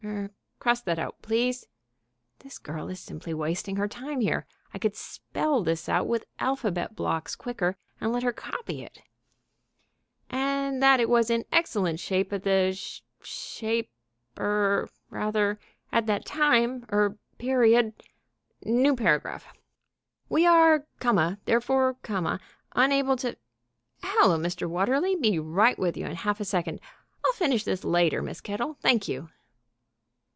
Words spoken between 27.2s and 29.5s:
I'll finish this later, Miss Kettle... thank you."